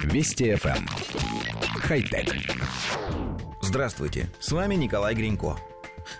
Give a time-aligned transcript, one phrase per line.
[0.00, 0.76] Вести FM.
[0.76, 0.86] Эм.
[1.80, 2.34] Хай-тек.
[3.60, 5.56] Здравствуйте, с вами Николай Гринько.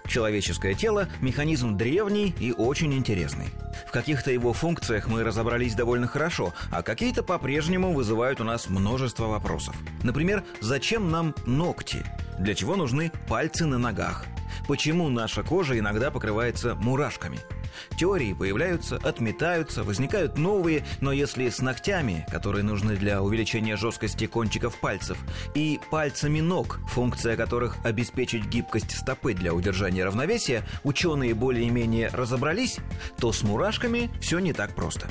[0.07, 3.49] Человеческое тело– механизм древний и очень интересный.
[3.87, 9.27] В каких-то его функциях мы разобрались довольно хорошо, а какие-то по-прежнему вызывают у нас множество
[9.27, 9.75] вопросов.
[10.03, 12.05] Например, зачем нам ногти?
[12.39, 14.25] Для чего нужны пальцы на ногах?
[14.69, 17.39] Почему наша кожа иногда покрывается мурашками–
[17.97, 24.79] Теории появляются, отметаются, возникают новые, но если с ногтями, которые нужны для увеличения жесткости кончиков
[24.81, 25.19] пальцев,
[25.55, 32.79] и пальцами ног, функция которых обеспечить гибкость стопы для удержания равновесия, ученые более-менее разобрались,
[33.19, 35.09] то с мурашками все не так просто.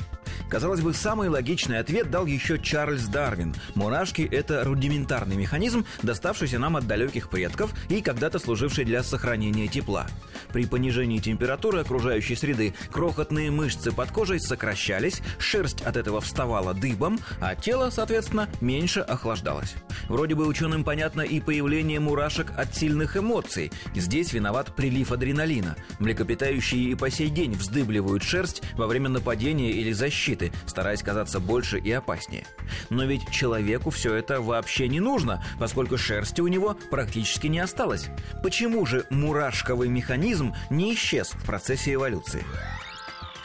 [0.52, 3.54] Казалось бы, самый логичный ответ дал еще Чарльз Дарвин.
[3.74, 10.06] Мурашки– это рудиментарный механизм, доставшийся нам от далеких предков и когда-то служивший для сохранения тепла.
[10.52, 17.18] При понижении температуры окружающей среды крохотные мышцы под кожей сокращались, шерсть от этого вставала дыбом,
[17.40, 19.74] а тело, соответственно, меньше охлаждалось.
[20.08, 23.72] Вроде бы ученым понятно и появление мурашек от сильных эмоций.
[23.94, 25.76] Здесь виноват прилив адреналина.
[25.98, 31.40] Млекопитающие и по сей день вздыбливают шерсть во время нападения или защиты, защиты, стараясь казаться
[31.40, 32.44] больше и опаснее.
[32.90, 38.08] Но ведь человеку все это вообще не нужно, поскольку шерсти у него практически не осталось.
[38.42, 42.44] Почему же мурашковый механизм не исчез в процессе эволюции?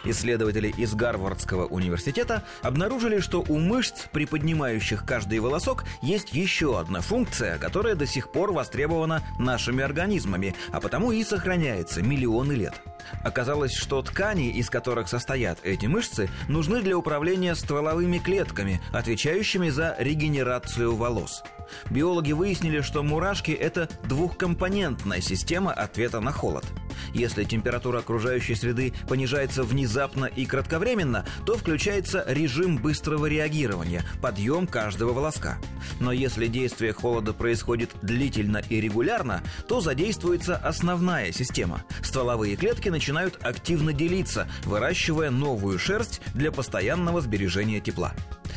[0.09, 7.57] Исследователи из Гарвардского университета обнаружили, что у мышц, приподнимающих каждый волосок, есть еще одна функция,
[7.57, 12.81] которая до сих пор востребована нашими организмами, а потому и сохраняется миллионы лет.
[13.21, 19.95] Оказалось, что ткани, из которых состоят эти мышцы, нужны для управления стволовыми клетками, отвечающими за
[19.99, 21.43] регенерацию волос.
[21.89, 26.65] Биологи выяснили, что мурашки– это двухкомпонентная система ответа на холод–
[27.13, 35.13] если температура окружающей среды понижается внезапно и кратковременно, то включается режим быстрого реагирования, подъем каждого
[35.13, 35.57] волоска.
[35.99, 41.83] Но если действие холода происходит длительно и регулярно, то задействуется основная система.
[42.01, 48.13] Стволовые клетки начинают активно делиться, выращивая новую шерсть для постоянного сбережения тепла.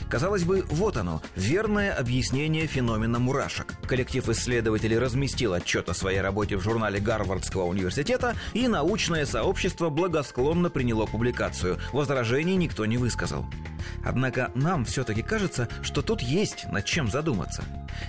[0.09, 3.75] Казалось бы, вот оно, верное объяснение феномена мурашек.
[3.87, 10.71] Коллектив исследователей разместил отчет о своей работе в журнале Гарвардского университета, и научное сообщество благосклонно
[10.71, 11.79] приняло публикацию.
[11.93, 13.47] Возражений никто не высказал.
[14.05, 17.65] Однако нам все-таки кажется, что тут есть над чем задуматься.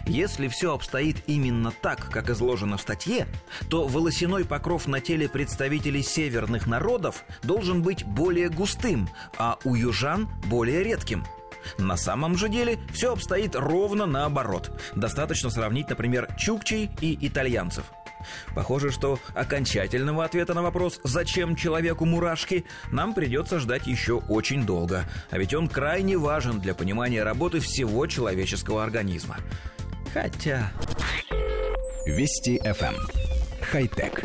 [0.05, 3.27] Если все обстоит именно так, как изложено в статье,
[3.69, 10.29] то волосяной покров на теле представителей северных народов должен быть более густым, а у южан
[10.45, 11.25] более редким–
[11.77, 14.71] на самом же деле все обстоит ровно наоборот.
[14.95, 17.85] Достаточно сравнить, например, чукчей и итальянцев.
[18.55, 25.05] Похоже, что окончательного ответа на вопрос «Зачем человеку мурашки?» нам придется ждать еще очень долго.
[25.29, 29.37] А ведь он крайне важен для понимания работы всего человеческого организма.
[30.13, 30.71] Хотя...
[32.05, 32.95] Вести FM.
[32.95, 33.07] Эм.
[33.61, 34.23] Хай-тек.